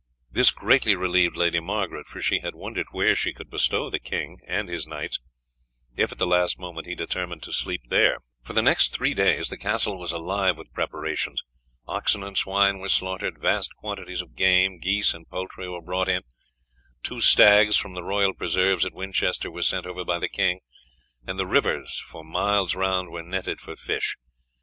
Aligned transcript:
This 0.31 0.49
greatly 0.49 0.95
relieved 0.95 1.37
Lady 1.37 1.59
Margaret, 1.59 2.07
for 2.07 2.23
she 2.23 2.39
had 2.39 2.55
wondered 2.55 2.87
where 2.89 3.15
she 3.15 3.33
could 3.33 3.51
bestow 3.51 3.87
the 3.91 3.99
king 3.99 4.39
and 4.47 4.67
his 4.67 4.87
knights 4.87 5.19
if, 5.95 6.11
at 6.11 6.17
the 6.17 6.25
last 6.25 6.57
moment, 6.57 6.87
he 6.87 6.95
determined 6.95 7.43
to 7.43 7.53
sleep 7.53 7.81
there. 7.87 8.17
For 8.41 8.53
the 8.53 8.63
next 8.63 8.93
three 8.95 9.13
days 9.13 9.49
the 9.49 9.59
castle 9.59 9.99
was 9.99 10.11
alive 10.11 10.57
with 10.57 10.73
preparations. 10.73 11.43
Oxen 11.87 12.23
and 12.23 12.35
swine 12.35 12.79
were 12.79 12.89
slaughtered, 12.89 13.37
vast 13.39 13.75
quantities 13.75 14.21
of 14.21 14.35
game, 14.35 14.79
geese, 14.79 15.13
and 15.13 15.29
poultry 15.29 15.69
were 15.69 15.83
brought 15.83 16.09
in, 16.09 16.23
two 17.03 17.21
stags 17.21 17.77
from 17.77 17.93
the 17.93 18.01
royal 18.01 18.33
preserves 18.33 18.83
at 18.85 18.95
Winchester 18.95 19.51
were 19.51 19.61
sent 19.61 19.85
over 19.85 20.03
by 20.03 20.17
the 20.17 20.27
king, 20.27 20.61
and 21.27 21.37
the 21.37 21.45
rivers 21.45 21.99
for 21.99 22.23
miles 22.23 22.73
round 22.73 23.11
were 23.11 23.21
netted 23.21 23.61
for 23.61 23.75
fish. 23.75 24.17